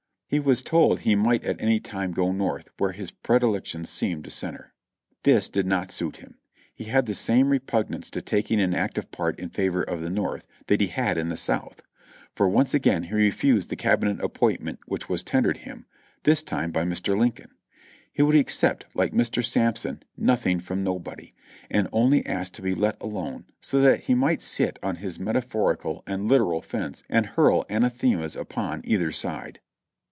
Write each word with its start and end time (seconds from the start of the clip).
He 0.31 0.39
was 0.39 0.61
told 0.63 1.01
he 1.01 1.13
might 1.13 1.43
at 1.43 1.61
any 1.61 1.81
time 1.81 2.13
go 2.13 2.31
North, 2.31 2.69
where 2.77 2.93
his 2.93 3.11
pre 3.11 3.37
dilections 3.37 3.87
seemed 3.87 4.23
to 4.23 4.29
center. 4.29 4.71
This 5.23 5.49
did 5.49 5.67
not 5.67 5.91
suit 5.91 6.15
him; 6.15 6.37
he 6.73 6.85
had 6.85 7.05
the 7.05 7.13
same 7.13 7.49
repugnance 7.49 8.09
to 8.11 8.21
taking 8.21 8.57
an 8.61 8.73
active 8.73 9.11
part 9.11 9.37
in 9.37 9.49
favor 9.49 9.83
of 9.83 9.99
the 9.99 10.09
North 10.09 10.47
that 10.67 10.79
he 10.79 10.87
had 10.87 11.17
in 11.17 11.27
the 11.27 11.35
South; 11.35 11.81
for 12.33 12.47
once 12.47 12.73
again 12.73 13.03
he 13.03 13.13
refused 13.13 13.69
the 13.69 13.75
Cabinet 13.75 14.23
appointment 14.23 14.79
which 14.85 15.09
was 15.09 15.21
tendered 15.21 15.57
him, 15.57 15.85
this 16.23 16.41
time 16.41 16.71
by 16.71 16.83
Mr. 16.85 17.17
Lincoln. 17.19 17.51
He 18.13 18.21
would 18.21 18.37
accept, 18.37 18.85
like 18.93 19.11
Ivlr. 19.11 19.43
Sampson, 19.43 20.01
"nothing 20.15 20.61
from 20.61 20.81
nobody," 20.81 21.33
and 21.69 21.89
only 21.91 22.25
asked 22.25 22.53
to 22.53 22.61
be 22.61 22.73
let 22.73 22.95
alone 23.03 23.47
so 23.59 23.81
that 23.81 24.03
he 24.03 24.15
might 24.15 24.39
sit 24.39 24.79
on 24.81 24.95
his 24.95 25.19
metaphorical 25.19 26.03
and 26.07 26.25
literal 26.29 26.61
fence 26.61 27.03
and 27.09 27.25
hurl 27.25 27.65
anathemas 27.69 28.37
upoil 28.37 28.79
either 28.85 29.11
side. 29.11 29.59